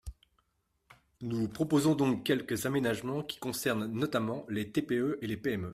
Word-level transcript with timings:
Nous 1.21 1.47
proposons 1.47 1.93
donc 1.93 2.23
quelques 2.23 2.65
aménagements, 2.65 3.21
qui 3.21 3.37
concernent 3.37 3.85
notamment 3.85 4.47
les 4.49 4.71
TPE 4.71 5.19
et 5.21 5.27
les 5.27 5.37
PME. 5.37 5.69